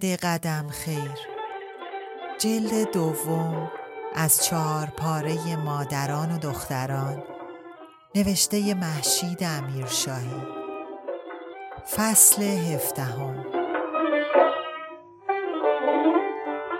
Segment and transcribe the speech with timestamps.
[0.00, 1.14] دد قدم خیر.
[2.38, 3.70] جلد دوم
[4.14, 7.22] از چهار پاره مادران و دختران.
[8.14, 10.42] نوشته محشید امیرشاهی.
[11.96, 13.46] فصل هفدهم.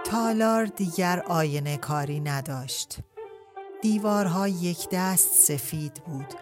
[0.05, 2.99] تالار دیگر آینه کاری نداشت.
[3.83, 6.35] دیوارها یک دست سفید بود.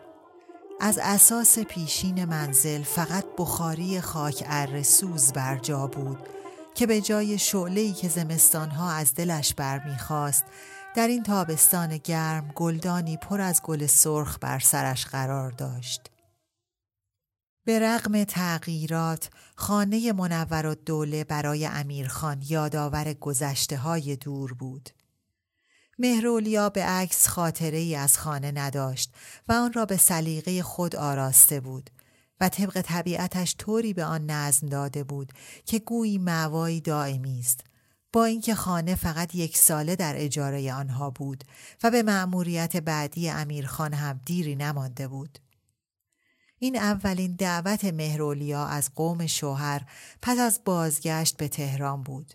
[0.80, 6.37] از اساس پیشین منزل فقط بخاری خاک ارسوز بر جا بود.
[6.78, 10.44] که به جای شعله‌ای که زمستانها از دلش برمیخواست
[10.96, 16.10] در این تابستان گرم گلدانی پر از گل سرخ بر سرش قرار داشت.
[17.64, 24.90] به رغم تغییرات خانه منور و دوله برای امیرخان یادآور گذشته های دور بود.
[25.98, 29.14] مهرولیا به عکس خاطره ای از خانه نداشت
[29.48, 31.90] و آن را به سلیقه خود آراسته بود
[32.40, 35.32] و طبق طبیعتش طوری به آن نظم داده بود
[35.66, 37.60] که گویی معوایی دائمی است
[38.12, 41.44] با اینکه خانه فقط یک ساله در اجاره آنها بود
[41.82, 45.38] و به مأموریت بعدی امیرخان هم دیری نمانده بود.
[46.58, 49.82] این اولین دعوت مهرولیا از قوم شوهر
[50.22, 52.34] پس از بازگشت به تهران بود.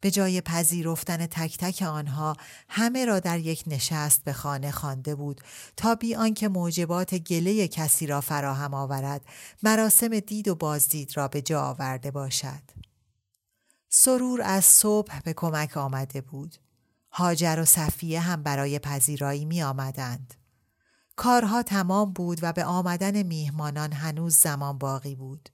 [0.00, 2.36] به جای پذیرفتن تک تک آنها
[2.68, 5.40] همه را در یک نشست به خانه خوانده بود
[5.76, 9.24] تا بی آنکه موجبات گله کسی را فراهم آورد
[9.62, 12.62] مراسم دید و بازدید را به جا آورده باشد.
[13.88, 16.56] سرور از صبح به کمک آمده بود.
[17.12, 20.34] هاجر و صفیه هم برای پذیرایی می آمدند.
[21.16, 25.48] کارها تمام بود و به آمدن میهمانان هنوز زمان باقی بود.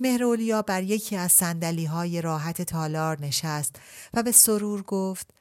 [0.00, 3.76] مهرولیا بر یکی از سندلی های راحت تالار نشست
[4.14, 5.34] و به سرور گفت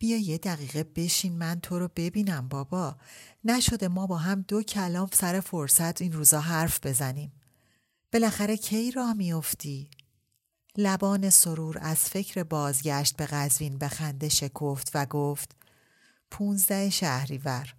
[0.00, 2.96] بیا یه دقیقه بشین من تو رو ببینم بابا.
[3.44, 7.32] نشده ما با هم دو کلام سر فرصت این روزا حرف بزنیم.
[8.12, 9.90] بالاخره کی راه میافتی؟
[10.76, 15.56] لبان سرور از فکر بازگشت به قزوین به خنده شکفت و گفت
[16.30, 17.74] پونزده شهریور.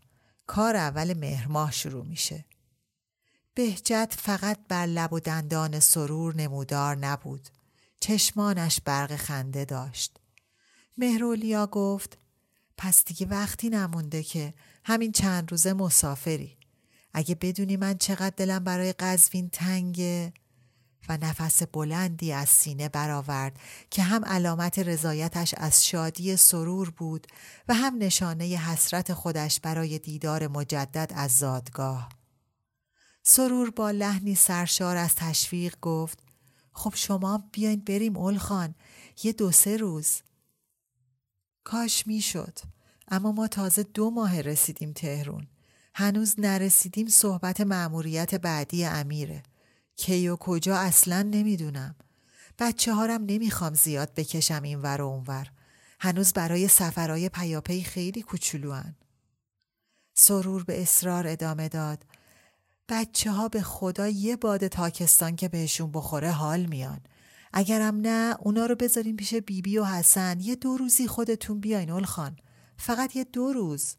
[0.48, 2.46] کار اول مهرماه شروع میشه.
[3.54, 7.50] بهجت فقط بر لب و دندان سرور نمودار نبود.
[8.00, 10.20] چشمانش برق خنده داشت.
[10.98, 12.18] مهرولیا گفت
[12.78, 14.54] پس دیگه وقتی نمونده که
[14.84, 16.58] همین چند روزه مسافری.
[17.14, 20.34] اگه بدونی من چقدر دلم برای قزوین تنگه
[21.10, 23.60] و نفس بلندی از سینه برآورد
[23.90, 27.28] که هم علامت رضایتش از شادی سرور بود
[27.68, 32.21] و هم نشانه حسرت خودش برای دیدار مجدد از زادگاه.
[33.24, 36.20] سرور با لحنی سرشار از تشویق گفت
[36.74, 38.76] خب شما بیاین بریم اولخان
[39.24, 40.22] یه دو سه روز.
[41.64, 42.60] کاش می‌شد
[43.08, 45.48] اما ما تازه دو ماه رسیدیم تهرون.
[45.96, 49.44] هنوز نرسیدیم صحبت معموریت بعدی امیره.
[49.96, 51.96] کی و کجا اصلا نمی‌دونم.
[52.60, 55.52] بچه هارم نمی‌خوام زیاد بکشم این ور و اون ور.
[56.00, 58.96] هنوز برای سفرهای پیاپی خیلی کوچولوان.
[60.14, 62.06] سرور به اصرار ادامه داد.
[62.92, 67.00] بچه ها به خدا یه باد تاکستان که بهشون بخوره حال میان.
[67.54, 72.06] اگرم نه اونا رو بذاریم پیش بیبی بی و حسن یه دو روزی خودتون بیاین
[72.06, 72.38] خان.
[72.78, 73.96] فقط یه دو روز.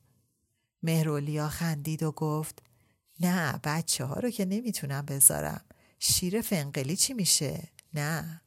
[0.82, 2.62] مهرولیا خندید و گفت
[3.20, 5.64] نه بچه ها رو که نمی‌تونم بذارم.
[5.98, 8.42] شیر فنقلی چی میشه؟ نه.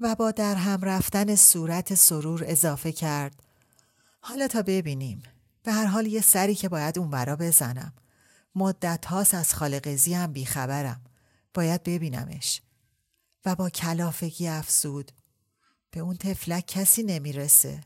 [0.00, 3.42] و با در هم رفتن صورت سرور اضافه کرد.
[4.20, 5.22] حالا تا ببینیم.
[5.62, 7.92] به هر حال یه سری که باید اون برا بزنم.
[8.56, 11.04] مدت هاست از خالقزی هم بیخبرم.
[11.54, 12.62] باید ببینمش.
[13.44, 15.12] و با کلافگی افزود.
[15.90, 17.80] به اون تفلک کسی نمی‌رسه.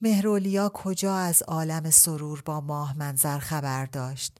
[0.00, 4.38] مهرولیا کجا از عالم سرور با ماه منظر خبر داشت.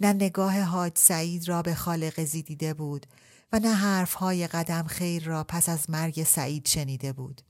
[0.00, 3.06] نه نگاه حاج سعید را به خالق دیده بود
[3.52, 7.42] و نه حرفهای قدم خیر را پس از مرگ سعید شنیده بود.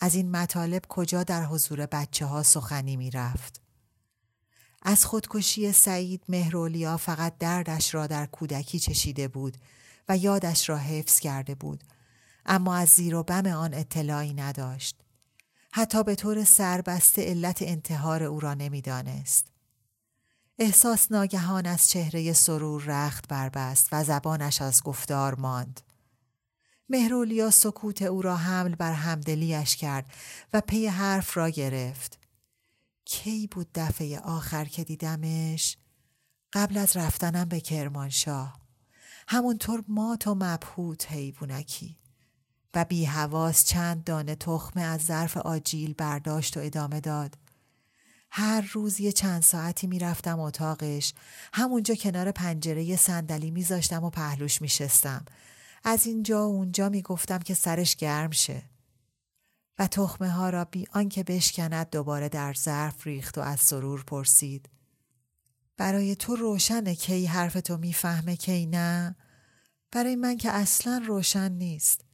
[0.00, 3.63] از این مطالب کجا در حضور بچه ها سخنی می رفت.
[4.84, 9.56] از خودکشی سعید مهرولیا فقط دردش را در کودکی چشیده بود
[10.08, 11.84] و یادش را حفظ کرده بود
[12.46, 14.96] اما از زیر و بم آن اطلاعی نداشت.
[15.72, 19.46] حتی به طور سربسته علت انتحار او را نمی‌دانست.
[20.58, 25.80] احساس ناگهان از چهره سرور رخت بربست و زبانش از گفتار ماند.
[26.88, 30.06] مهرولیا سکوت او را حمل بر همدلیش کرد
[30.52, 32.23] و پی حرف را گرفت.
[33.04, 35.76] کی بود دفعه آخر که دیدمش؟
[36.52, 38.60] قبل از رفتنم به کرمانشاه.
[39.28, 41.98] همونطور مات و مبهوت حیوونکی.
[42.74, 47.38] و بی حواس چند دانه تخمه از ظرف آجیل برداشت و ادامه داد.
[48.30, 51.14] هر روز یه چند ساعتی می‌رفتم اتاقش
[51.52, 55.24] همونجا کنار پنجره صندلی میذاشتم و پهلوش میشستم
[55.84, 58.62] از اینجا و اونجا می‌گفتم که سرش گرم شه
[59.78, 64.68] و تخمه ها را بی آنکه بشکند دوباره در ظرف ریخت و از سرور پرسید
[65.76, 69.16] برای تو روشنه کی حرف تو می‌فهمه کی نه
[69.90, 72.04] برای من که اصلا روشن نیست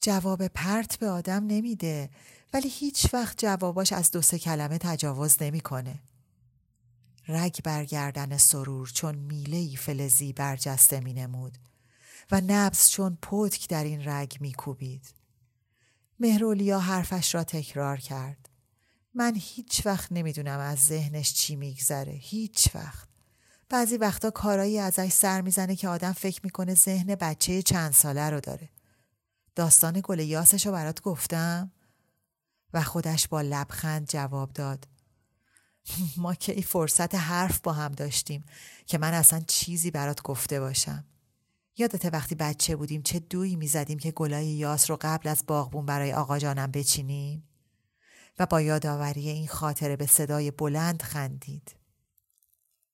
[0.00, 2.10] جواب پرت به آدم نمیده
[2.52, 6.02] ولی هیچ وقت جواباش از دو سه کلمه تجاوز نمی‌کنه.
[7.28, 11.58] رگ برگردن سرور چون میله فلزی برجسته می نمود
[12.30, 15.19] و نبز چون پتک در این رگ می کوبید.
[16.20, 18.48] مهرولیا حرفش را تکرار کرد.
[19.14, 22.12] من هیچ وقت نمی‌دونم از ذهنش چی میگذره.
[22.12, 23.08] هیچ وقت.
[23.68, 28.40] بعضی وقتا کارایی ازش سر می‌زنه که آدم فکر می‌کنه ذهن بچه چند ساله رو
[28.40, 28.68] داره.
[29.54, 31.72] داستان گل یاسش رو برات گفتم
[32.72, 34.88] و خودش با لبخند جواب داد
[36.16, 38.44] ما که ای فرصت حرف با هم داشتیم
[38.86, 41.04] که من اصلا چیزی برات گفته باشم
[41.80, 46.12] یادت وقتی بچه بودیم چه دویی می‌زدیم که گلای یاس رو قبل از باغبون برای
[46.12, 47.48] آقا جانم بچینیم
[48.38, 51.76] و با یادآوری این خاطره به صدای بلند خندید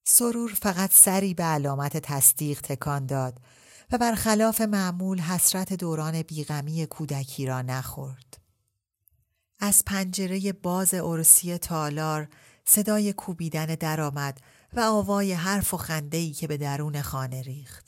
[0.05, 3.41] سرور فقط سری به علامت تصدیق تکان داد
[3.93, 8.39] و برخلاف معمول حسرت دوران بیغمی کودکی را نخورد.
[9.61, 12.29] از پنجره باز ارسی تالار
[12.65, 14.41] صدای کوبیدن درآمد
[14.73, 17.86] و آوای حرف و خنده‌ای که به درون خانه ریخت.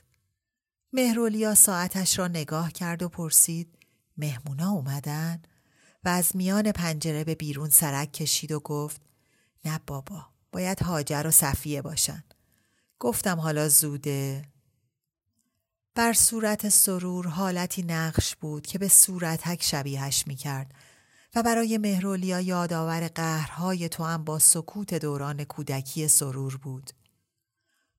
[0.92, 3.78] مهرولیا ساعتش را نگاه کرد و پرسید
[4.16, 5.42] مهمونا اومدن
[6.04, 9.00] و از میان پنجره به بیرون سرک کشید و گفت
[9.64, 12.24] نه بابا باید هاجر و صفیه باشن.
[12.98, 14.42] گفتم حالا زوده
[15.94, 20.74] بر صورت سرور حالتی نقش بود که به صورتک شبیهش می کرد
[21.34, 26.90] و برای مهرولیا یادآور قهرهای تو هم با سکوت دوران کودکی سرور بود.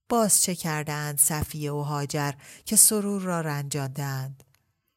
[0.09, 2.31] باز چه کردند صفیه و هاجر
[2.65, 4.43] که سرور را رنجاندند.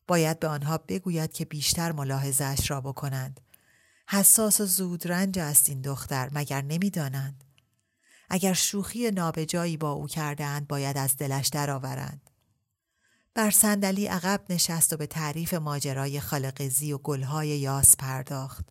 [0.07, 3.41] باید به آنها بگوید که بیشتر ملاحظش را بکنند.
[4.09, 7.45] حساس و زود رنج است این دختر مگر نمی‌دانند.
[8.31, 12.31] اگر شوخی نابجایی با او کردند باید از دلش درآورند.
[13.35, 18.69] بر صندلی عقب نشست و به تعریف ماجرای خالقزی و گلهای یاس پرداخت.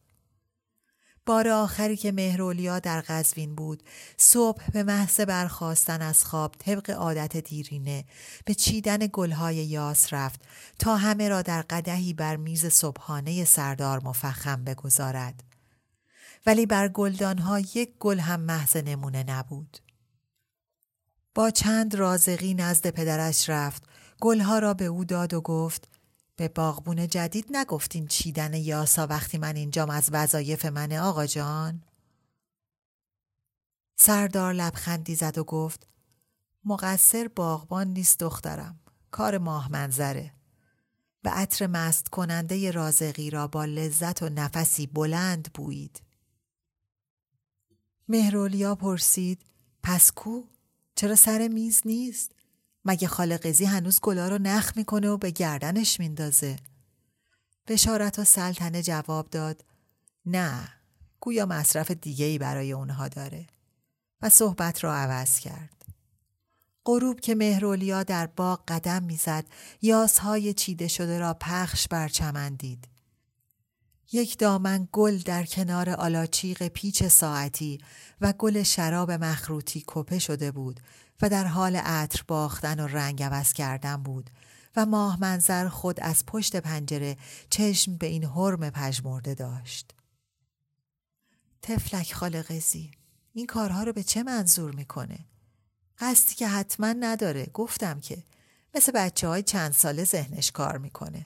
[1.26, 3.84] بار آخری که مهرولیا در قزوین بود
[4.18, 8.06] صبح به محض برخواستن از خواب طبق عادت دیرینه
[8.46, 10.42] به چیدن گلهای یاس رفت
[10.80, 15.44] تا همه را در قدهی بر میز صبحانه سردار مفخم بگذارد.
[16.46, 19.78] ولی بر گلدانها یک گل هم محض نمونه نبود.
[21.36, 23.84] با چند رازقی نزد پدرش رفت
[24.22, 25.91] گلها را به او داد و گفت
[26.42, 31.84] به باغبون جدید نگفتین چیدن یاسا وقتی من اینجام از وظایف منه آقا جان؟
[33.96, 35.88] سردار لبخندی زد و گفت
[36.66, 38.80] مقصر باغبان نیست دخترم
[39.12, 40.34] کار ماه منظره
[41.22, 46.02] به عطر مست کننده رازقی را با لذت و نفسی بلند بویید
[48.08, 49.42] مهرولیا پرسید
[49.84, 50.44] پس کو؟
[50.96, 52.32] چرا سر میز نیست؟
[52.86, 56.56] مگه خالقزی هنوز گلا رو نخ می‌کنه و به گردنش میندازه؟
[57.68, 59.66] بشارت و سلطنه جواب داد
[60.26, 60.70] نه
[61.20, 63.48] گویا مصرف دیگه ای برای اونها داره.
[64.22, 65.86] و صحبت را عوض کرد.
[66.86, 69.46] غروب که مهرولیا در باغ قدم می‌زد
[69.82, 72.88] یاسهای چیده شده را پخش بر چمن دید.
[74.14, 77.80] یک دامن گل در کنار آلاچیق پیچ ساعتی
[78.22, 80.80] و گل شراب مخروطی کپه شده بود
[81.22, 84.30] و در حال عطر باختن و رنگ عوض کردن بود
[84.76, 87.18] و ماه منظر خود از پشت پنجره
[87.50, 89.94] چشم به این حرم پژمرده داشت.
[91.62, 92.92] تفلک خالقزی
[93.34, 95.20] این کارها رو به چه منظور می‌کنه؟
[96.00, 98.24] قصدی که حتما نداره گفتم که
[98.76, 101.26] مثل بچه های چند ساله ذهنش کار می‌کنه.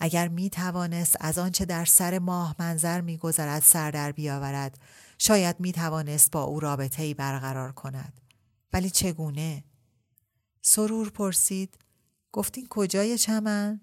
[0.00, 4.78] اگر می توانست از آنچه در سر ماه منظر می گذرد سر در بیاورد
[5.18, 8.20] شاید می توانست با او رابطه ای برقرار کند.
[8.72, 9.64] ولی چگونه؟
[10.62, 11.78] سرور پرسید
[12.32, 13.80] گفتین کجای چمن؟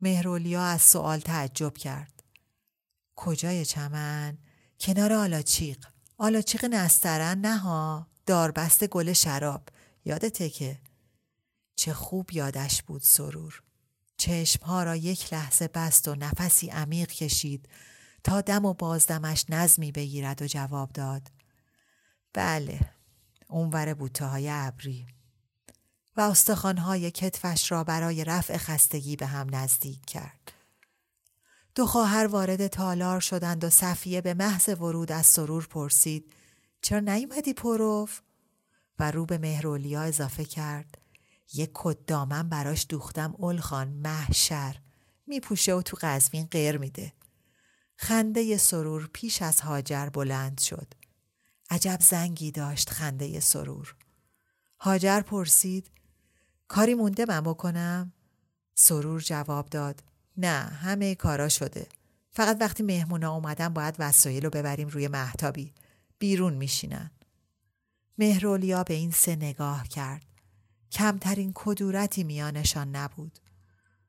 [0.00, 2.22] مهرولیا از سوال تعجب کرد.
[3.16, 4.38] کجای چمن؟
[4.80, 5.86] کنار آلاچیق.
[6.18, 8.06] آلاچیق نسترن نه ها.
[8.26, 9.68] داربست گل شراب.
[10.04, 10.78] یادته که؟
[11.76, 13.62] چه خوب یادش بود سرور.
[14.20, 17.68] چشمها را یک لحظه بست و نفسی عمیق کشید
[18.24, 21.22] تا دم و بازدمش نظمی بگیرد و جواب داد.
[22.32, 22.80] بله،
[23.48, 25.06] اونور بوته های ابری.
[26.16, 30.52] و استخوانهای کتفش را برای رفع خستگی به هم نزدیک کرد.
[31.74, 36.32] دو خواهر وارد تالار شدند و صفیه به محض ورود از سرور پرسید
[36.82, 38.20] چرا نیومدی پروف؟
[38.98, 40.98] و رو به مهرولیا اضافه کرد
[41.54, 44.76] یک کت دامن براش دوختم اولخان محشر
[45.26, 47.12] میپوشه و تو قزوین غیر میده.
[47.96, 50.94] خنده سرور پیش از هاجر بلند شد.
[51.70, 53.94] عجب زنگی داشت خنده سرور.
[54.80, 55.90] هاجر پرسید
[56.68, 58.12] کاری مونده من بکنم؟
[58.74, 60.02] سرور جواب داد
[60.36, 61.86] نه همه کارا شده.
[62.30, 65.74] فقط وقتی مهمونا اومدن باید وسایل رو ببریم روی محتابی.
[66.18, 67.10] بیرون میشینن.
[68.18, 70.29] مهرولیا به این سه نگاه کرد.
[70.92, 73.38] کمترین کدورتی میانشان نبود.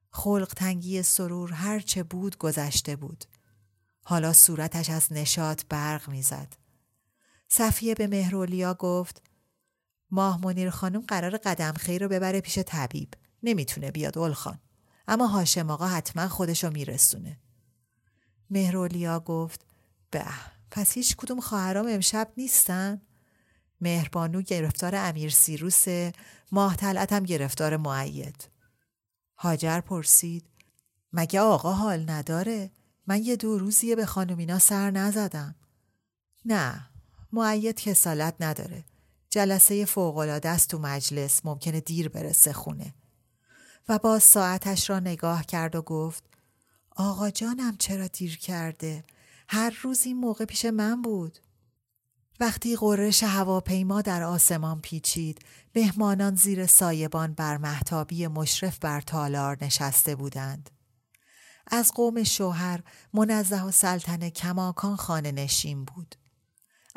[0.10, 3.26] خلق تنگی سرور هرچه بود گذشته بود.
[4.04, 6.54] حالا صورتش از نشاط برق می‌زد.
[7.48, 9.22] صفیه به مهرولیا گفت
[10.12, 13.14] ماه منیر خانم قرار قدم خیر رو ببره پیش طبیب.
[13.44, 14.60] نمی‌تونه بیاد اولخان.
[15.08, 17.40] اما هاشم آقا حتما خودشو میرسونه.
[18.50, 19.66] مهرولیا گفت
[20.12, 20.26] به
[20.72, 23.02] پس هیچ کدوم خواهرام امشب نیستن؟
[23.82, 25.86] مهربانو گرفتار امیر سیروس
[26.52, 28.50] ماه هم گرفتار معید.
[29.38, 30.46] هاجر پرسید
[31.14, 32.72] مگه آقا حال نداره؟
[33.08, 35.56] من یه دو روزیه به خانومینا سر نزدم.
[36.46, 36.88] نه
[37.32, 38.86] معید کسالت نداره.
[39.30, 42.94] جلسه فوقالعاده است تو مجلس ممکنه دیر برسه خونه.
[43.90, 46.24] و باز ساعتش را نگاه کرد و گفت
[46.96, 49.04] آقا جانم چرا دیر کرده؟
[49.48, 51.40] هر روز این موقع پیش من بود.
[52.42, 55.40] وقتی قررش هواپیما در آسمان پیچید
[55.76, 60.70] مهمانان زیر سایبان بر محتابی مشرف بر تالار نشسته بودند.
[61.68, 62.84] از قوم شوهر
[63.14, 66.16] منزه و سلطنه کماکان خانه نشین بود.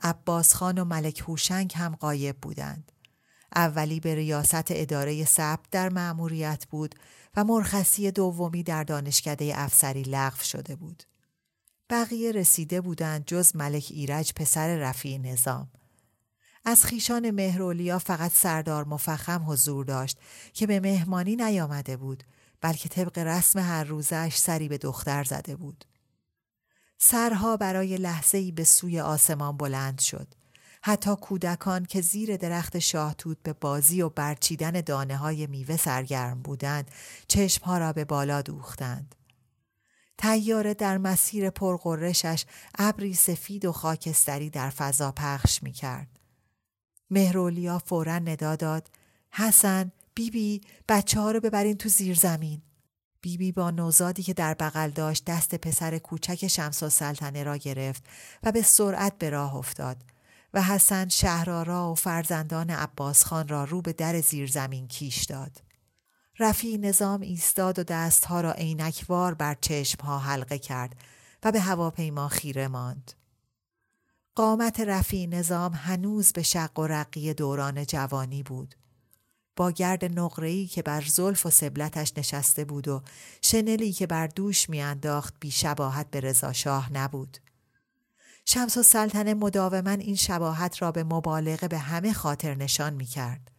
[0.02, 2.92] عباس خان و ملک هوشنگ هم قایب بودند.
[3.56, 6.94] اولی به ریاست اداره ثبت در مأموریت بود
[7.36, 11.02] و مرخصی دومی در دانشکده افسری لغو شده بود.
[11.90, 15.68] بقیه رسیده بودند جز ملک ایرج پسر رفیع نظام.
[16.64, 20.18] از خیشان مهرولیا فقط سردار مفخم حضور داشت
[20.52, 22.24] که به مهمانی نیامده بود
[22.60, 25.84] بلکه طبق رسم هر روزش سری به دختر زده بود.
[26.98, 30.34] سرها برای لحظه ای به سوی آسمان بلند شد.
[30.82, 36.90] حتی کودکان که زیر درخت شاهتوت به بازی و برچیدن دانه های میوه سرگرم بودند
[37.28, 39.14] چشمها را به بالا دوختند.
[40.18, 42.44] تیاره در مسیر پرقرشش
[42.78, 46.20] ابری سفید و خاکستری در فضا پخش می کرد.
[47.10, 48.90] مهرولیا فورا ندا داد
[49.30, 52.62] حسن بیبی بچه ها رو ببرین تو زیر زمین.
[53.20, 58.04] بیبی با نوزادی که در بغل داشت دست پسر کوچک شمس و سلطنه را گرفت
[58.42, 59.96] و به سرعت به راه افتاد
[60.54, 65.73] و حسن شهرارا و فرزندان عباس خان را رو به در زیرزمین کیش داد.
[66.38, 70.96] رفی نظام ایستاد و دستها را عینکوار بر چشمها حلقه کرد
[71.42, 73.12] و به هواپیما خیره ماند.
[74.34, 78.74] قامت رفی نظام هنوز به شق و رقی دوران جوانی بود.
[79.56, 83.02] با گرد نقره‌ای که بر زلف و سبلتش نشسته بود و
[83.42, 87.38] شنلی که بر دوش میانداخت بی شباهت به رضا شاه نبود.
[88.46, 93.50] شمس و سلطنه مداوما این شباهت را به مبالغه به همه خاطر نشان می کرد.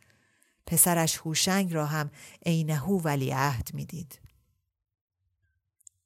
[0.65, 2.11] پسرش هوشنگ را هم
[2.45, 4.19] عینهو ولی عهد می‌دید.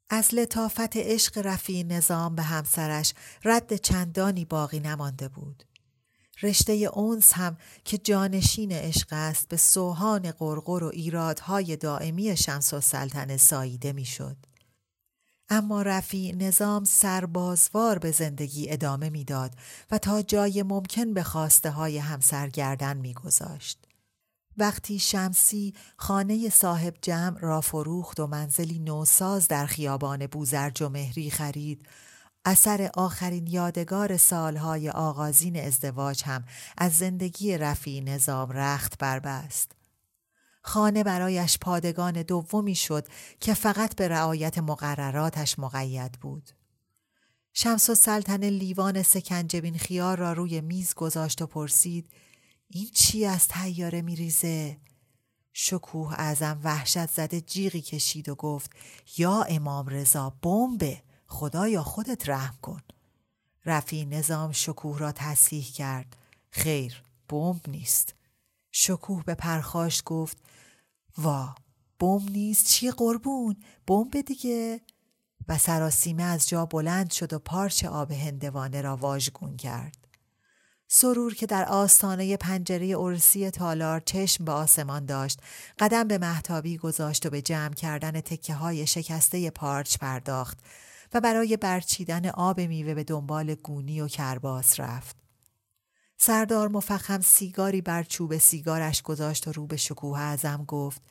[0.09, 3.13] از لطافت عشق رفی نظام به همسرش
[3.43, 5.63] رد چندانی باقی نمانده بود.
[6.43, 12.81] رشته اونس هم که جانشین عشق است به سوهان قرقر و ایرادهای دائمی شمس و
[12.81, 14.37] سلطنه ساییده می‌شد.
[15.49, 19.55] اما رفی نظام سربازوار به زندگی ادامه می‌داد
[19.91, 23.88] و تا جای ممکن به خواسته های همسر گردن میگذاشت.
[24.59, 31.31] وقتی شمسی خانه صاحب جمع را فروخت و منزلی نوساز در خیابان بوزرج و مهری
[31.31, 31.87] خرید
[32.45, 36.43] اثر آخرین یادگار سالهای آغازین ازدواج هم
[36.77, 39.71] از زندگی رفی نظام رخت بربست.
[40.61, 43.07] خانه برایش پادگان دومی شد
[43.39, 46.49] که فقط به رعایت مقرراتش مقید بود.
[47.53, 52.09] شمس و سلطن لیوان سکنجبین خیار را روی میز گذاشت و پرسید
[52.71, 54.77] این چی از تیاره میریزه؟
[55.53, 58.71] شکوه اعظم وحشت زده جیغی کشید و گفت
[59.17, 62.81] یا امام رضا بمبه خدایا خودت رحم کن.
[63.65, 66.15] رفی نظام شکوه را تصحیح کرد.
[66.51, 68.15] خیر بمب نیست.
[68.71, 70.37] شکوه به پرخاش گفت
[71.17, 71.55] وا
[71.99, 73.55] بمب نیست؟ چی قربون؟
[73.87, 74.81] بمب دیگه.
[75.47, 79.98] و سراسیمه از جا بلند شد و پارچ آب هندوانه را واژگون کرد.
[80.91, 85.39] سرور که در آستانه پنجره ارسی تالار چشم به آسمان داشت
[85.79, 90.59] قدم به محتابی گذاشت و به جمع کردن تکه های شکسته پارچ پرداخت
[91.13, 95.15] و برای برچیدن آب میوه به دنبال گونی و کرباس رفت.
[96.17, 101.01] سردار مفخم سیگاری بر چوب سیگارش گذاشت و رو به شکوه ازم گفت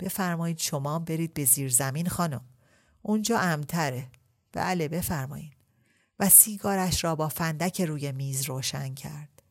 [0.00, 2.44] بفرمایید شما برید به زیر زمین خانم.
[3.02, 4.06] اونجا امتره.
[4.52, 5.61] بله بفرمایید.
[6.22, 9.42] و سیگارش را با فندک روی میز روشن کرد.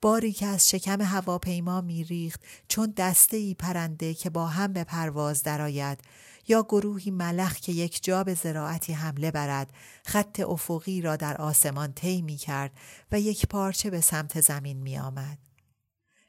[0.00, 5.42] باری که از شکم هواپیما میریخت چون دسته ای پرنده که با هم به پرواز
[5.42, 6.00] درآید
[6.48, 9.72] یا گروهی ملخ که یک جا به زراعتی حمله برد
[10.04, 12.70] خط افقی را در آسمان طی می کرد
[13.12, 15.38] و یک پارچه به سمت زمین می آمد.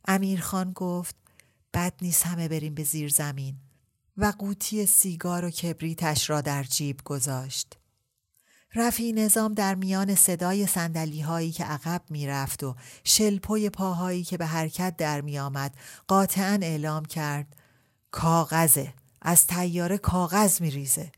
[0.07, 1.15] امیرخان گفت
[1.73, 3.55] بد نیست همه بریم به زیر زمین
[4.17, 7.77] و قوطی سیگار و کبریتش را در جیب گذاشت.
[8.75, 14.37] رفی نظام در میان صدای سندلی هایی که عقب می رفت و شلپوی پاهایی که
[14.37, 15.75] به حرکت در می آمد
[16.07, 17.55] قاطعا اعلام کرد
[18.11, 21.11] کاغذه از تیاره کاغذ می ریزه.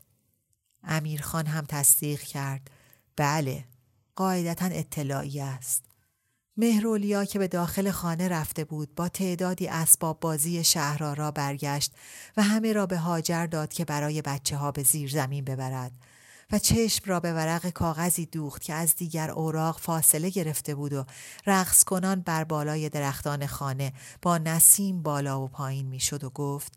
[0.84, 2.70] امیرخان هم تصدیق کرد
[3.16, 3.64] بله
[4.16, 5.84] قاعدتا اطلاعی است.
[6.56, 11.92] مهرولیا که به داخل خانه رفته بود با تعدادی اسباب بازی شهرارا برگشت
[12.36, 15.92] و همه را به هاجر داد که برای بچه ها به زیر زمین ببرد
[16.52, 21.04] و چشم را به ورق کاغذی دوخت که از دیگر اوراق فاصله گرفته بود و
[21.46, 26.72] رقص کنان بر بالای درختان خانه با نسیم بالا و پایین می‌شد و گفت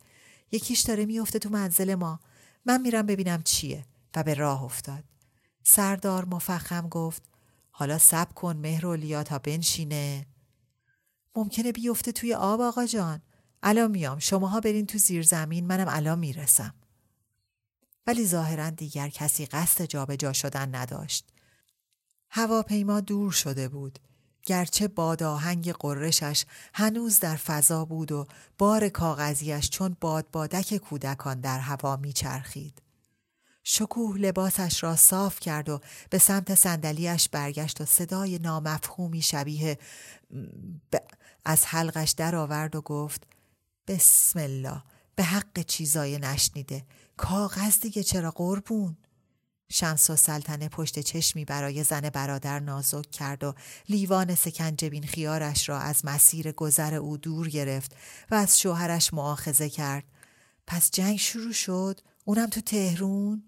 [0.52, 2.20] یکیش داره میفته تو منزل ما.
[2.66, 5.04] من میرم ببینم چیه و به راه افتاد.
[5.64, 7.24] سردار مفخم گفت
[7.72, 10.26] حالا سب کن مهرولیا تا بنشینه.
[11.36, 13.22] ممکنه بیفته توی آب آقا جان.
[13.64, 14.20] الان میام.
[14.20, 16.74] شماها برین تو زیر زمین منم الان می‌رسم.
[18.08, 21.30] ولی ظاهرا دیگر کسی قصد جابجا شدن نداشت.
[22.30, 24.00] هواپیما دور شده بود.
[24.44, 31.96] گرچه باداهنگ قرشش هنوز در فضا بود و بار کاغذیش چون بادبادک کودکان در هوا
[31.96, 32.82] میچرخید.
[33.64, 39.78] شکوه لباسش را صاف کرد و به سمت صندلیاش برگشت و صدای نامفهومی شبیه
[41.46, 43.28] از حلقش درآورد و گفت
[43.88, 44.84] بسم الله
[45.22, 46.86] به حق چیزای نشنیده.
[47.18, 48.98] کاغذ دیگه چرا قربون؟
[49.72, 53.54] شمس و سلطنه پشت چشمی برای زن برادر نازک کرد و
[53.90, 57.96] لیوان سکنجبین خیارش را از مسیر گذر او دور گرفت
[58.32, 60.04] و از شوهرش معاخزه کرد.
[60.68, 63.44] پس جنگ شروع شد؟ اونم تو تهرون؟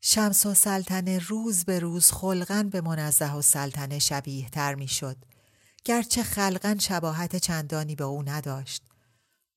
[0.00, 5.16] شمس و سلطنه روز به روز خلقن به منزه و سلطنه شبیه تر می شد.
[5.84, 8.89] گرچه خلقن شباهت چندانی به او نداشت.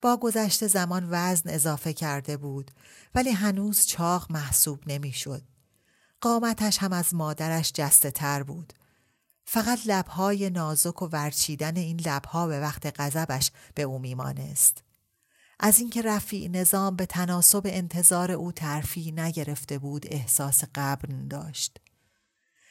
[0.03, 2.71] با گذشت زمان وزن اضافه کرده بود
[3.15, 5.41] ولی هنوز چاق محسوب نمی‌شد.
[6.21, 8.73] قامتش هم از مادرش جسته تر بود.
[9.45, 14.83] فقط لبهای نازک و ورچیدن این لبها به وقت غضبش به او میمانست.
[15.59, 21.79] از اینکه رفیع نظام به تناسب انتظار او ترفی نگرفته بود احساس قبر داشت.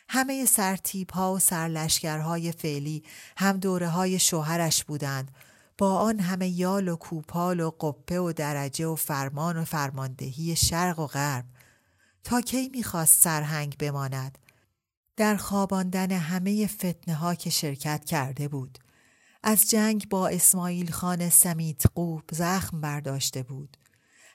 [0.08, 3.04] همه سرتیب ها و سرلشکرهای فعلی
[3.36, 5.30] هم دوره های شوهرش بودند
[5.78, 10.98] با آن همه یال و کوپال و قپه و درجه و فرمان و فرماندهی شرق
[10.98, 11.44] و غرب
[12.24, 14.38] تا کی می‌خواست سرهنگ بماند.
[15.16, 18.78] در خواباندن همه فتنه ها که شرکت کرده بود.
[19.42, 23.76] از جنگ با اسماعیل خان سمیت قوب زخم برداشته بود.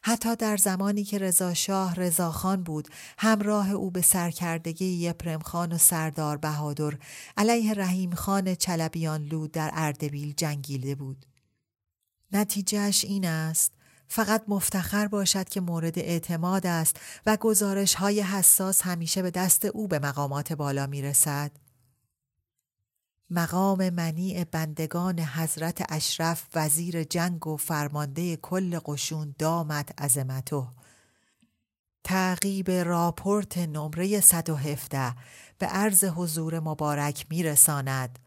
[0.07, 5.71] حتی در زمانی که رضا شاه رضا خان بود همراه او به سرکردگی یپرم خان
[5.71, 6.97] و سردار بهادر
[7.37, 11.25] علیه رحیم خان چلبیان لود در اردبیل جنگیده بود
[12.31, 13.73] نتیجهش این است
[14.07, 19.87] فقط مفتخر باشد که مورد اعتماد است و گزارش های حساس همیشه به دست او
[19.87, 21.51] به مقامات بالا می رسد.
[23.29, 30.67] مقام منیع بندگان حضرت اشرف وزیر جنگ و فرمانده کل قشون دامت عظمتو
[32.03, 35.15] تعقیب راپورت نمره 117
[35.57, 38.19] به عرض حضور مبارک میرساند.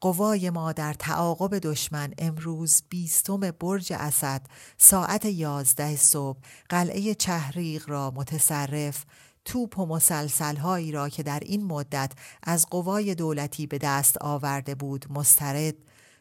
[0.00, 4.46] قوای ما در تعاقب دشمن امروز بیستم برج اسد
[4.78, 6.38] ساعت یازده صبح
[6.68, 9.04] قلعه چهریق را متصرف
[9.44, 15.06] توپ و مسلسلهایی را که در این مدت از قوای دولتی به دست آورده بود
[15.10, 15.74] مسترد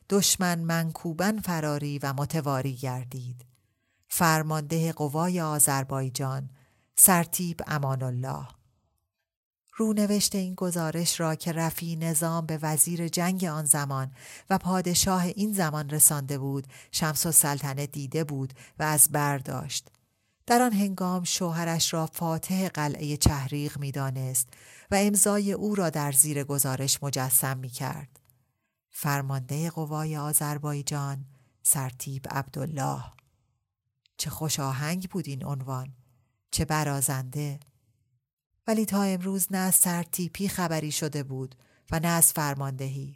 [0.09, 3.51] دشمن منکوبن فراری و متواری گردید.
[4.07, 6.49] فرمانده قوای آذربایجان
[6.95, 8.47] سرتیب امان الله
[9.75, 14.11] رونوشت این گزارش را که رفی نظام به وزیر جنگ آن زمان
[14.49, 19.87] و پادشاه این زمان رسانده بود شمس و سلطنه دیده بود و از برداشت
[20.51, 24.49] در آن هنگام شوهرش را فاتح قلعه چهریق می دانست
[24.91, 28.19] و امضای او را در زیر گزارش مجسم می کرد.
[28.89, 31.25] فرمانده قوای آذربایجان
[31.63, 33.03] سرتیب عبدالله.
[34.17, 35.93] چه خوش آهنگ بود این عنوان.
[36.51, 37.59] چه برازنده.
[38.67, 41.55] ولی تا امروز نه از سرتیپی خبری شده بود
[41.91, 43.15] و نه از فرماندهی.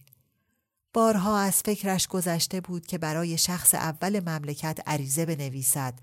[0.93, 5.93] بارها از فکرش گذشته بود که برای شخص اول مملکت عریضه بنویسد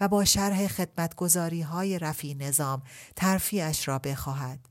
[0.00, 2.82] و با شرح خدمتگذاری های رفی نظام
[3.16, 4.68] ترفیعش را بخواهد.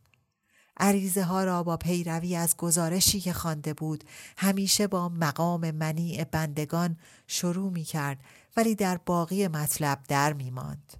[0.77, 4.03] عریضه ها را با پیروی از گزارشی که خوانده بود
[4.37, 8.19] همیشه با مقام منیع بندگان شروع می کرد
[8.57, 10.93] ولی در باقی مطلب در می ماند.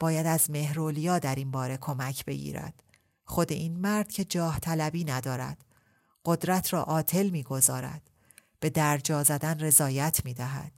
[0.00, 2.82] باید از مهرولیا در این باره کمک بگیرد.
[3.24, 5.64] خود این مرد که جاه طلبی ندارد.
[6.24, 8.02] قدرت را عاطل می گذارد.
[8.60, 10.72] به درجا زدن رضایت می دهد.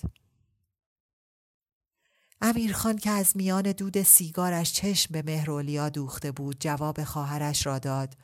[2.47, 8.17] امیرخان که از میان دود سیگارش چشم به مهرولیا دوخته بود جواب خواهرش را داد.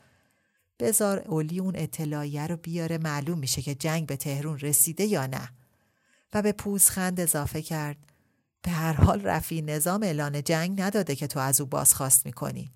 [0.79, 5.49] بزار اولی اون اطلاعیه رو بیاره معلوم میشه که جنگ به تهرون رسیده یا نه.
[6.33, 7.97] و به پوزخند اضافه کرد.
[8.61, 12.71] به هر حال رفی نظام اعلان جنگ نداده که تو از او بازخواست می‌کنی.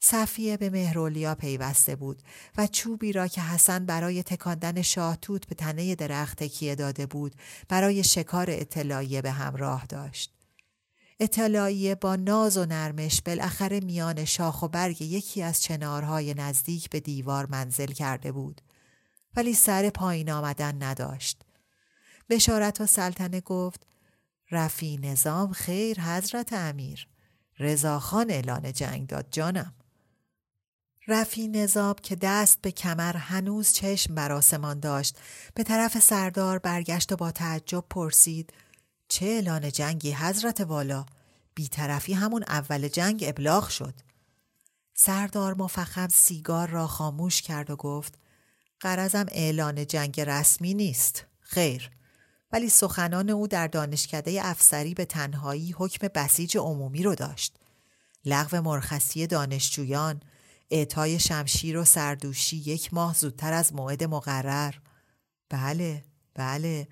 [0.00, 2.22] صفیه به مهرولیا پیوسته بود
[2.58, 7.34] و چوبی را که حسن برای تکاندن شاهتوت به تنه درخت تکیه داده بود
[7.68, 10.34] برای شکار اطلاعیه به همراه داشت.
[11.20, 17.00] اطلاعیه با ناز و نرمش بالاخره میان شاخ و برگ یکی از چنارهای نزدیک به
[17.00, 18.60] دیوار منزل کرده بود
[19.36, 21.42] ولی سر پایین آمدن نداشت.
[22.30, 23.86] بشارت و سلطنه گفت
[24.50, 27.08] رفی نظام خیر حضرت امیر
[27.58, 29.74] رضاخان اعلان جنگ داد جانم
[31.08, 35.18] رفی نظاب که دست به کمر هنوز چشم بر آسمان داشت.
[35.54, 38.52] به طرف سردار برگشت و با تعجب پرسید
[39.08, 41.06] چه اعلان جنگی حضرت والا؟
[41.54, 43.94] بیطرفی همون اول جنگ ابلاغ شد.
[44.94, 48.18] سردار مفخم سیگار را خاموش کرد و گفت
[48.80, 51.90] قرزم اعلان جنگ رسمی نیست خیر.
[52.52, 57.56] ولی سخنان او در دانشکده افسری به تنهایی حکم بسیج عمومی رو داشت.
[58.24, 60.20] لغو مرخصی دانشجویان
[60.70, 64.74] اعطای شمشیر و سردوشی یک ماه زودتر از موعد مقرر.
[65.48, 66.04] بله
[66.34, 66.88] بله.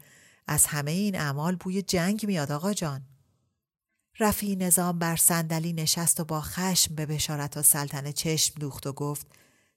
[0.46, 3.02] از همه این اعمال بوی جنگ میاد آقا جان.
[4.20, 8.92] رفی نظام بر صندلی نشست و با خشم به بشارت و سلطنه چشم دوخت و
[8.92, 9.26] گفت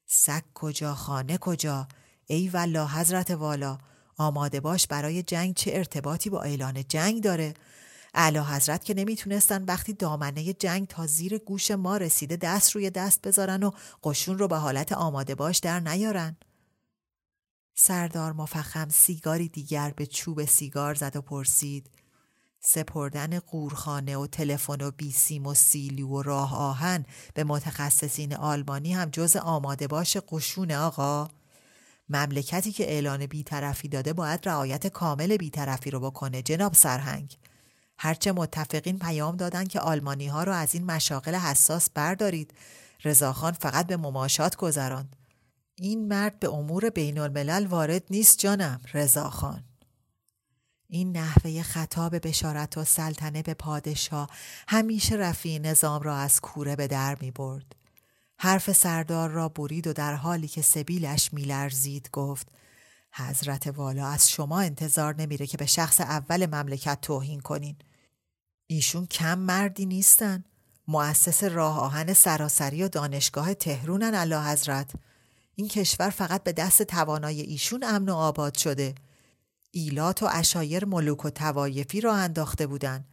[0.06, 1.88] سگ کجا خانه کجا؟
[2.26, 3.78] ای والا حضرت والا
[4.18, 7.54] آماده باش برای جنگ چه ارتباطی با اعلان جنگ داره؟
[8.14, 13.22] اعلی حضرت که نمی‌تونستن وقتی دامنه جنگ تا زیر گوش ما رسیده دست روی دست
[13.22, 13.72] بذارن و
[14.04, 16.38] قشون رو به حالت آماده باش در نیارن.
[17.76, 21.90] سردار مفخم سیگاری دیگر به چوب سیگار زد و پرسید
[22.60, 29.10] سپردن قورخانه و تلفن و بیسیم و سیلی و راه آهن به متخصصین آلمانی هم
[29.10, 31.28] جز آماده باش قشون آقا
[32.10, 37.38] مملکتی که اعلان بیطرفی داده باید رعایت کامل بیطرفی رو بکنه جناب سرهنگ
[38.02, 42.54] هرچه متفقین پیام دادن که آلمانی ها رو از این مشاغل حساس بردارید
[43.04, 45.16] رضاخان فقط به مماشات گذراند
[45.76, 49.64] این مرد به امور بین الملل وارد نیست جانم رضاخان
[50.92, 54.30] این نحوه خطاب بشارت و سلطنه به پادشاه
[54.68, 57.76] همیشه رفی نظام را از کوره به در می برد.
[58.38, 62.48] حرف سردار را برید و در حالی که سبیلش میلرزید گفت
[63.12, 67.76] حضرت والا از شما انتظار نمیره که به شخص اول مملکت توهین کنین.
[68.72, 70.44] ایشون کم مردی نیستن.
[70.88, 74.92] مؤسس راه آهن سراسری و دانشگاه تهرونن علا حضرت.
[75.56, 78.96] این کشور فقط به دست توانای ایشون امن و آباد شده.
[79.72, 83.06] ایلات و اشایر ملوک و توایفی را انداخته بودن.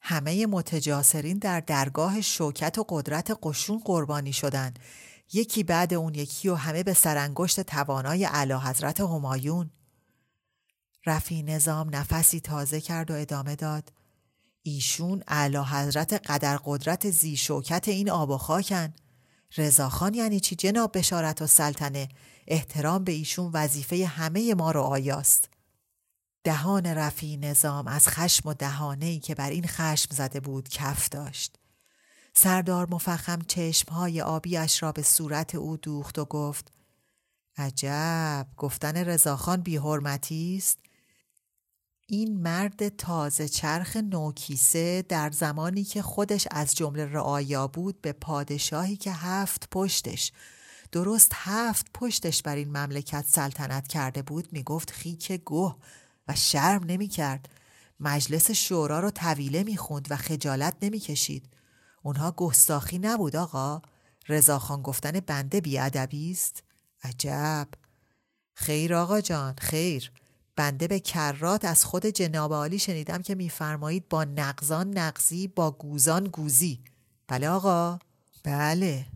[0.00, 4.74] همه متجاسرین در درگاه شوکت و قدرت قشون قربانی شدن.
[5.32, 9.70] یکی بعد اون یکی و همه به سرانگشت توانای علا حضرت همایون.
[11.06, 13.92] رفی نظام نفسی تازه کرد و ادامه داد.
[14.62, 18.92] ایشون اعلی حضرت قدر قدرت زی شوکت این آب و خاکن.
[19.56, 22.08] رضاخان یعنی چی؟ جناب بشارت و سلطنه.
[22.46, 25.48] احترام به ایشون وظیفه همه ما رو آیاست.
[26.44, 28.54] دهان رفی نظام از خشم و
[29.00, 31.58] ای که بر این خشم زده بود کف داشت.
[32.34, 36.72] سردار مفخم چشمهای آبیش را به صورت او دوخت و گفت
[37.56, 40.78] عجب گفتن رضاخان بیحرمتی است؟
[42.12, 48.96] این مرد تازه چرخ نوکیسه در زمانی که خودش از جمله رعایا بود به پادشاهی
[48.96, 50.32] که هفت پشتش
[50.92, 55.76] درست هفت پشتش بر این مملکت سلطنت کرده بود می‌گفت خیک گوه
[56.28, 57.48] و شرم نمی‌کرد.
[58.00, 61.48] مجلس شورا رو طویله می‌خوند و خجالت نمی‌کشید.
[62.02, 63.82] اونها گستاخی نبود آقا.
[64.28, 66.62] رضاخان گفتن بنده بیادبی است.
[67.04, 67.68] عجب.
[68.54, 70.12] خیر آقا جان خیر.
[70.60, 76.24] بنده به کرات از خود جناب عالی شنیدم که میفرمایید با نقزان نقزی با گوزان
[76.24, 76.80] گوزی.
[77.28, 77.98] بله آقا؟
[78.44, 79.06] بله.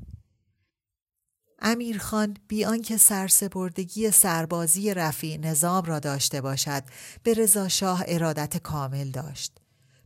[1.59, 6.83] امیرخان بی آنکه سرسپردگی سربازی رفیع نظام را داشته باشد
[7.23, 9.53] به رضا شاه ارادت کامل داشت.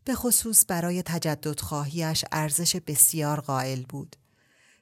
[0.04, 4.16] به خصوص برای تجدد خواهیش ارزش بسیار قائل بود.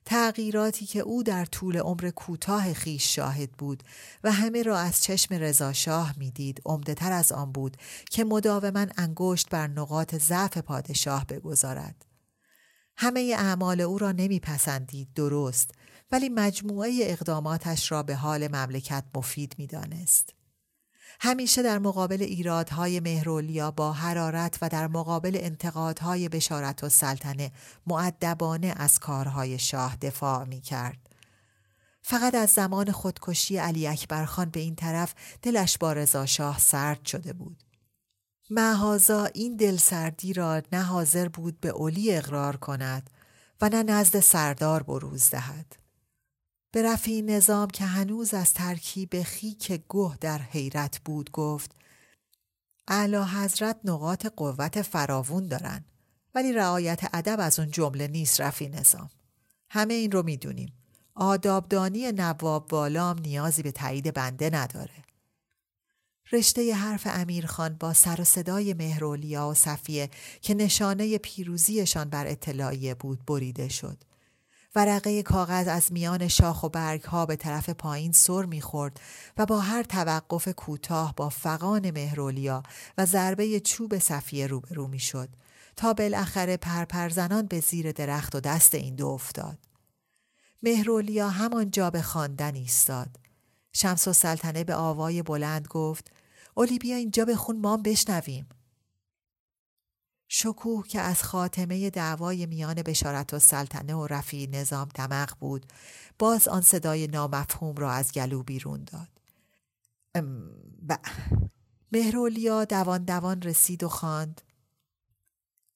[0.06, 3.82] تغییراتی که او در طول عمر کوتاه خیش شاهد بود
[4.24, 6.62] و همه را از چشم رضا شاه می‌دید.
[6.66, 7.76] عمدهتر از آن بود
[8.10, 12.04] که مداوما انگشت بر نقاط ضعف پادشاه بگذارد.
[12.96, 15.70] همه اعمال او را نمیپسندید درست
[16.12, 20.35] ولی مجموعه اقداماتش را به حال مملکت مفید می‌دانست.
[21.20, 27.52] همیشه در مقابل ایرادهای مهرولیا با حرارت و در مقابل انتقادهای بشارت و سلطنه
[27.86, 30.98] معدبانه از کارهای شاه دفاع می کرد.
[32.02, 37.04] فقط از زمان خودکشی علی اکبر خان به این طرف دلش با رضا شاه سرد
[37.06, 37.62] شده بود.
[38.50, 43.10] محازا این دلسردی را نه حاضر بود به اولی اقرار کند
[43.60, 45.85] و نه نزد سردار بروز دهد.
[46.76, 51.70] به رفی نظام که هنوز از ترکیب خیک گه در حیرت بود گفت
[52.88, 55.84] اعلی حضرت نقاط قوت فراوون دارن
[56.34, 59.10] ولی رعایت ادب از اون جمله نیست رفی نظام.
[59.70, 60.72] همه این رو می‌دونیم.
[61.14, 65.04] آدابدانی نواب والام نیازی به تایید بنده نداره.
[66.32, 70.10] رشته حرف امیرخان با سر و صدای مهرولیا و صفیه
[70.40, 73.96] که نشانه پیروزیشان بر اطلاعیه بود بریده شد.
[74.76, 79.00] ورقه کاغذ از میان شاخ و برگ ها به طرف پایین سر می‌خورد
[79.36, 82.62] و با هر توقف کوتاه با فقان مهرولیا
[82.98, 85.28] و ضربه چوب صفیه روبرو می‌شد
[85.76, 89.58] تا بالاخره پرپرزنان به زیر درخت و دست این دو افتاد.
[90.62, 93.16] مهرولیا همانجا به خواندن ایستاد.
[93.72, 96.10] شمس و سلطنه به آوای بلند گفت
[96.54, 98.46] اولیبیا اینجا بخون مام بشنویم.
[100.28, 105.66] شکوه که از خاتمه دعوای میان بشارت و سلطنه و رفی نظام دمق بود
[106.18, 109.08] باز آن صدای نامفهوم را از گلو بیرون داد.
[110.88, 110.96] ب...
[111.92, 114.40] مهرولیا دوان دوان رسید و خواند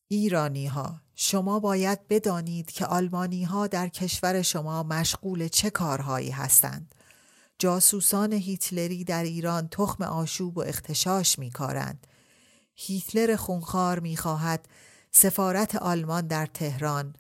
[0.09, 6.95] ایرانی ها شما باید بدانید که آلمانی ها در کشور شما مشغول چه کارهایی هستند.
[7.59, 12.07] جاسوسان هیتلری در ایران تخم آشوب و اختشاش میکارند.
[12.83, 14.69] هیتلر خونخوار می‌خواهد
[15.11, 17.15] سفارت آلمان در تهران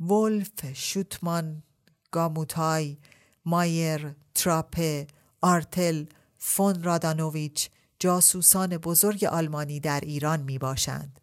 [0.00, 1.62] ولف شوتمان
[2.10, 2.98] گاموتای
[3.44, 5.06] مایر تراپه
[5.40, 6.04] آرتل
[6.38, 11.20] فون رادانوویچ جاسوسان بزرگ آلمانی در ایران می باشند.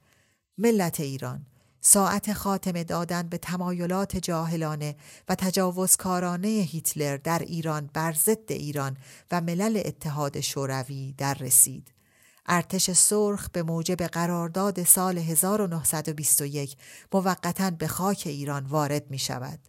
[0.57, 1.45] ملت ایران
[1.81, 4.95] ساعت خاتمه دادن به تمایلات جاهلانه
[5.29, 8.97] و تجاوزکارانه هیتلر در ایران بر ضد ایران
[9.31, 11.94] و ملل اتحاد شوروی در رسید.
[12.45, 16.77] ارتش سرخ به موجب قرارداد سال 1921
[17.13, 19.59] موقتا به خاک ایران وارد می شود.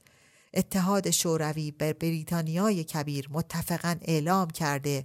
[0.55, 5.05] اتحاد شوروی بر بریتانیای کبیر متفقا اعلام کرده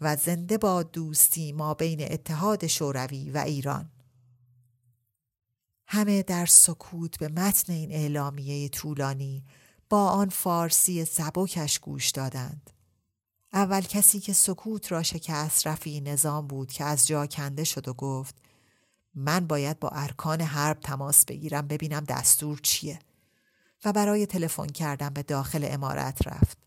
[0.00, 3.90] و زنده با دوستی ما بین اتحاد شوروی و ایران.
[5.86, 9.44] همه در سکوت به متن این اعلامیه طولانی
[9.90, 12.73] با آن فارسی سبکش گوش دادند.
[13.54, 17.92] اول کسی که سکوت را شکست رفی نظام بود که از جا کنده شد و
[17.92, 18.34] گفت
[19.14, 22.98] من باید با ارکان حرب تماس بگیرم ببینم دستور چیه.
[23.84, 26.58] و برای تلفن کردن به داخل امارت رفت.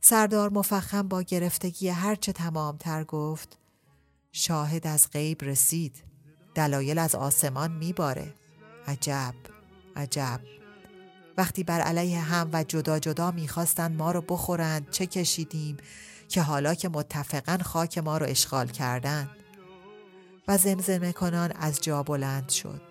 [0.00, 3.58] سردار مفخم با گرفتگی هرچه تمامتر گفت
[4.32, 6.04] شاهد از غیب رسید.
[6.54, 8.34] دلایل از آسمان میباره.
[8.86, 9.34] عجب
[9.96, 10.40] عجب.
[11.36, 15.76] وقتی بر علیه هم و جدا جدا می‌خواستند ما رو بخورند چه کشیدیم
[16.28, 19.30] که حالا که متفقا خاک ما رو اشغال کردند؟
[20.48, 22.82] و زمزمه کنان از جا بلند شد.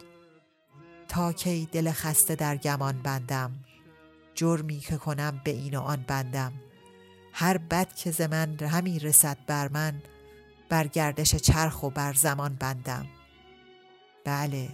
[1.08, 3.52] تا کی دل خسته در گمان بندم
[4.36, 6.54] جرمی که کنم به این و آن بندم.
[7.34, 10.02] هر بد که ز من همی رسد بر من
[10.70, 13.06] بر گردش چرخ و بر زمان بندم.
[14.26, 14.70] بله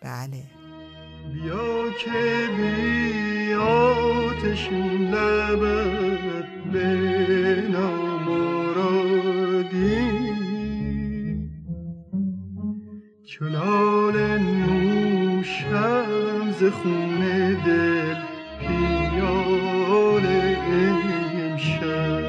[0.00, 0.57] بله.
[1.32, 6.88] بیا که بی آتشین لبت به
[7.72, 9.18] نامرادی
[13.38, 16.08] کلال نوشم
[16.60, 17.20] ز خون
[17.66, 18.14] دل
[18.60, 20.26] پیال
[20.72, 22.22] امشب.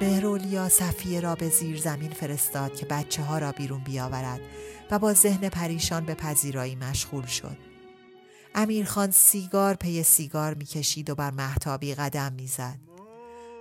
[0.00, 4.40] بهرولیا صفیه را به زیر زمین فرستاد که بچه ها را بیرون بیاورد.
[4.90, 7.56] و با ذهن پریشان به پذیرایی مشغول شد.
[8.54, 12.78] امیرخان سیگار پی سیگار می‌کشید و بر محتابی قدم می‌زد.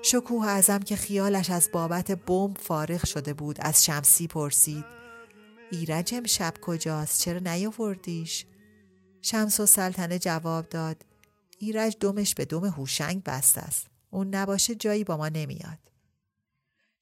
[0.02, 4.86] شکوه ازم که خیالش از بابت بمب فارغ شده بود از شمسی پرسید
[5.72, 8.46] ایرج امشب کجاست چرا نیاوردیش
[9.22, 11.06] شمس و سلطنه جواب داد
[11.58, 15.80] ایرج دمش به دم هوشنگ بسته است اون نباشه جایی با ما نمیاد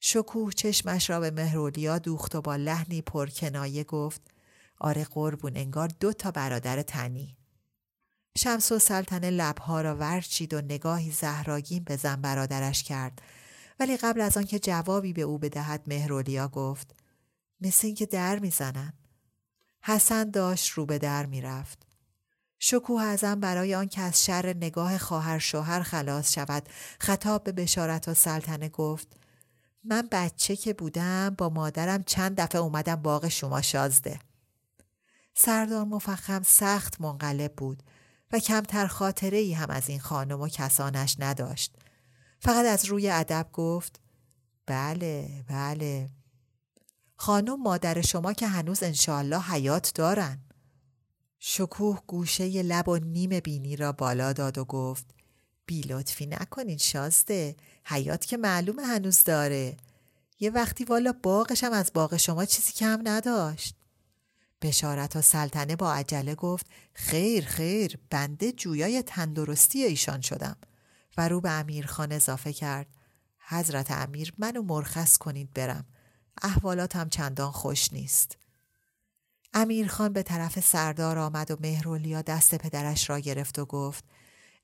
[0.06, 4.22] شکوه چشمش را به مهرولیا دوخت و با لحنی پرکنایه گفت
[4.80, 7.38] آره قربون انگار دو تا برادر تنی.
[8.38, 13.22] شمس و سلطنه لبها را ورچید و نگاهی زهراگین به زن برادرش کرد.
[13.80, 16.96] ولی قبل از آنکه جوابی به او بدهد مهرولیا گفت
[17.62, 18.94] مثل اینکه در می‌زنن.
[19.84, 21.88] حسن داشت رو به در می‌رفت.
[22.60, 28.14] شکوه ازم برای آنکه از شر نگاه خواهر شوهر خلاص شود خطاب به بشارت و
[28.14, 29.23] سلطنه گفت
[29.84, 34.20] من بچه که بودم با مادرم چند دفعه اومدم باغ شما شازده.
[35.34, 37.84] سردار مفخم سخت منقلب بود
[38.32, 41.76] و کمتر خاطره ای هم از این خانم و کسانش نداشت.
[42.40, 44.00] فقط از روی ادب گفت
[44.66, 46.10] بله بله.
[47.16, 50.40] خانم مادر شما که هنوز انشالله حیات دارن.
[51.40, 55.06] شکوه گوشه لب و نیم بینی را بالا داد و گفت
[55.66, 57.56] بی لطفی نکنین شازده.
[57.86, 59.78] حیات که معلوم هنوز داره.
[60.40, 63.76] یه وقتی والا باغش هم از باغ شما چیزی کم نداشت.
[64.62, 70.58] بشارت و سلطنه با عجله گفت خیر خیر بنده جویای تندرستی ایشان شدم.
[71.18, 72.88] و رو به امیر خان اضافه کرد
[73.48, 75.86] حضرت امیر منو مرخص کنید برم.
[76.42, 78.38] احوالاتم چندان خوش نیست.
[79.54, 84.04] امیرخان به طرف سردار آمد و مهرولیا دست پدرش را گرفت و گفت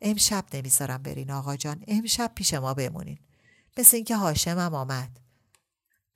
[0.02, 1.84] امشب نمی‌ذارم برین آقا جان.
[1.88, 3.20] امشب پیش ما بمونین.
[3.78, 5.20] مثل اینکه هاشمم آمد.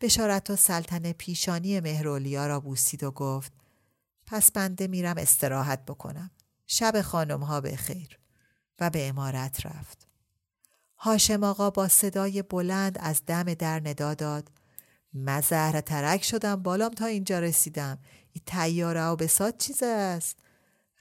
[0.01, 3.51] بشارت و سلطنه پیشانی مهرولیا را بوسید و گفت
[4.25, 6.31] پس بنده میرم استراحت بکنم.
[6.67, 8.19] شب خانم ها به خیر.
[8.79, 10.07] و به امارت رفت.
[10.97, 14.51] هاشم آقا با صدای بلند از دم در ندا داد
[15.13, 17.99] من زهر ترک شدم بالام تا اینجا رسیدم.
[18.31, 20.37] این تیاره و بسات چیز است.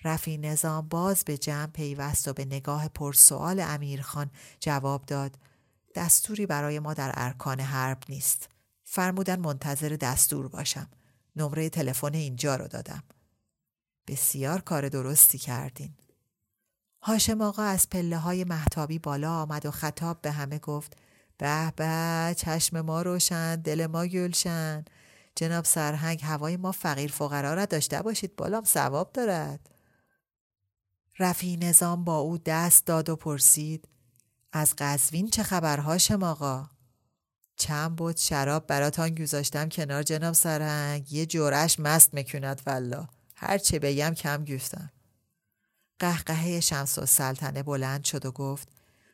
[0.05, 5.39] رفی نظام باز به جمع پیوست و به نگاه پرسوال امیرخان جواب داد
[5.95, 8.49] دستوری برای ما در ارکان حرب نیست.
[8.85, 10.89] فرمودن منتظر دستور باشم.
[11.37, 13.03] نمره تلفن اینجا رو دادم.
[14.07, 15.95] بسیار کار درستی کردین.
[17.03, 20.97] هاشم آقا از پله های محتابی بالا آمد و خطاب به همه گفت
[21.39, 24.85] به به چشم ما روشن دل ما گلشن.
[25.35, 29.69] جناب سرهنگ هوای ما فقیر فقرا را داشته باشید بالام ثواب دارد.
[31.19, 33.89] رفی نظام با او دست داد و پرسید
[34.53, 36.69] از قزوین چه خبرهاشم آقا؟
[37.57, 43.79] چند بود شراب براتان گذاشتم کنار جناب سرهنگ یه جورش مست مکوند والا هر چه
[43.79, 44.91] بگم کم گفتم.
[45.99, 48.69] قهقهه شمس و سلطنه بلند شد و گفت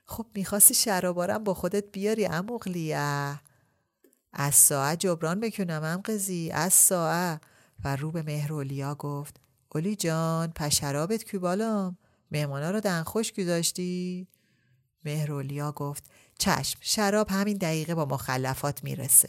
[0.05, 3.41] خب می‌خواستی شرابارم با خودت بیاری اموغلیه
[4.33, 7.41] از ساعت جبران بکنم ام قضی از ساعت
[7.85, 9.41] و رو به مهرولیا گفت
[9.79, 11.99] اولی جان پس شرابت کی بالام
[12.31, 14.27] مهمانا رو دنخوش گذاشتی
[15.05, 16.05] مهرولیا گفت
[16.39, 19.29] چشم شراب همین دقیقه با مخلفات می‌رسه.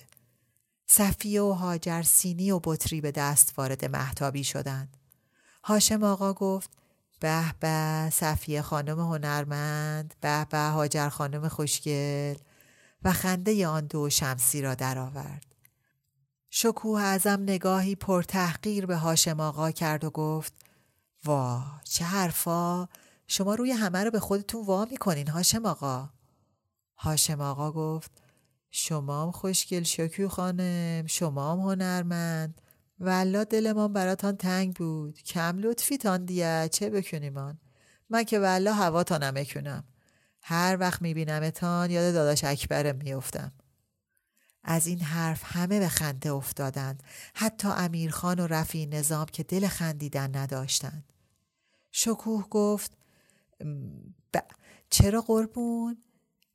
[0.88, 4.98] صفیه و هاجر سینی و بطری به دست وارد محتابی شدند.
[5.64, 6.70] هاشم آقا گفت
[7.20, 12.36] به به صفیه خانم هنرمند به به هاجر خانم خوشگل.
[13.04, 15.49] و خنده آن دو شمسی را درآورد.
[16.50, 20.54] شکوه ازم نگاهی پرتحقیر به هاشم آقا کرد و گفت
[21.26, 22.88] وا چه حرفا!
[23.28, 26.10] شما روی همه رو به خودتون وا می‌کنین هاشم آقا.
[26.98, 28.12] هاشم آقا گفت
[28.72, 32.62] شمام خوشگل شکو خانم شمام هنرمند.
[33.00, 35.24] والا دلمان براتان تنگ بود.
[35.24, 37.60] کم لطفی تان دیه چه بکنیمان
[38.10, 39.84] من که والا هواتانم اکنم
[40.42, 43.52] هر وقت میبینمتان یاد داداش اکبرم میافتم.
[44.64, 47.04] از این حرف همه به خنده افتادند.
[47.34, 51.14] حتی امیرخان و رفی نظام که دل خندیدن نداشتند.
[51.92, 52.92] شکوه گفت
[54.34, 54.38] ب...
[54.90, 55.98] چرا قربون؟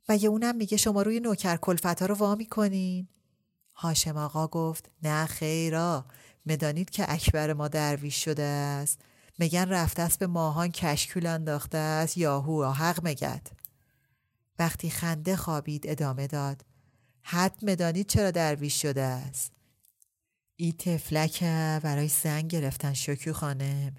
[0.09, 3.09] مگه اونم میگه شما روی نوکر کلفتا رو وا می‌کنین؟
[3.75, 6.07] هاشم آقا گفت نه خیرا
[6.47, 9.01] مدانید که اکبر ما درویش شده است.
[9.39, 13.51] میگن رفته است به ماهان کشکول انداخته است یاهو حق مگد
[14.59, 16.65] وقتی خنده خوابید ادامه داد.
[17.27, 19.53] حد مدانید چرا درویش شده است؟
[20.57, 21.43] ای تفلک
[21.83, 23.95] برای زن گرفتن شکو خانم.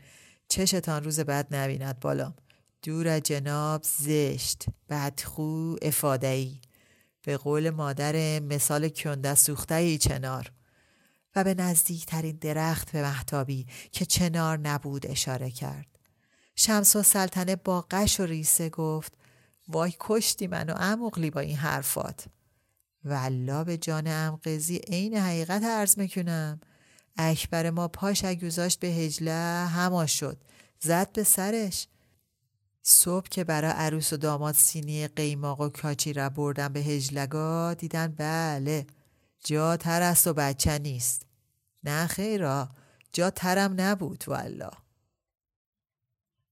[0.47, 2.35] چشتان روز بعد نبیند بالام
[2.81, 6.61] دور جناب زشت بدخو افادهی
[7.21, 10.51] به قول مادر مثال کنده سوخته ای چنار.
[11.35, 15.99] و به نزدیکترین درخت به محتابی که چنار نبود اشاره کرد.
[16.55, 19.13] شمس و سلطنه با قش و ریسه گفت
[19.67, 22.25] وای کشتی منو اموغلی با این حرفات.
[23.05, 26.59] والله به جان امقزی عین حقیقت عرض می‌کنم.
[27.17, 30.37] اکبر ما پاش گذاشت به هجله هما شد.
[30.79, 31.87] زد به سرش.
[32.83, 38.07] صبح که برای عروس و داماد سینی قیماق و کاچی را بردن به هجلگا دیدن
[38.07, 38.85] بله
[39.43, 41.25] جا تر است و بچه نیست.
[41.83, 42.69] نه خیرا
[43.13, 44.71] جا ترم نبود والا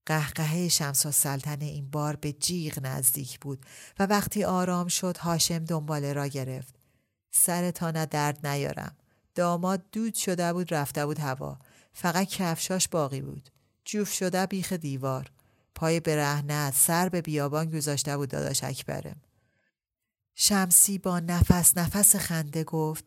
[0.06, 3.66] قهقهه شمس و سلطنه این بار به جیغ نزدیک بود
[3.98, 6.74] و وقتی آرام شد هاشم دنباله را گرفت.
[7.30, 8.96] سرتانه درد نیارم.
[9.34, 11.58] داماد دود شده بود رفته بود هوا.
[11.92, 13.50] فقط کفشاش باقی بود.
[13.84, 15.30] جوف شده بیخ دیوار.
[15.74, 19.20] پای برهنه سر به بیابان گذاشته بود داداش اکبرم.
[20.34, 23.04] شمسی با نفس نفس خنده گفت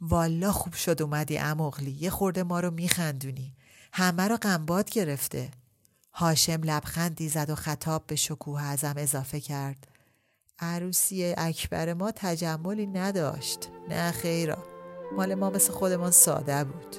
[0.00, 3.54] والا خوب شد اومدی اموغلی یه خورده ما رو میخندونی.
[3.92, 5.50] همه رو قنباد گرفته.
[6.18, 9.86] هاشم لبخندی زد و خطاب به شکوه ازم اضافه کرد.
[10.58, 13.68] عروسی اکبر ما تجملی نداشت.
[13.88, 14.58] نه خیرا.
[15.16, 16.96] مال ما مثل خودمان ساده بود.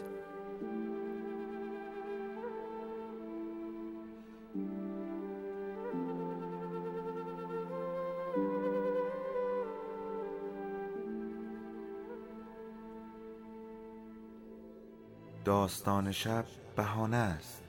[15.46, 16.46] داستان شب
[16.76, 17.69] بهانه است.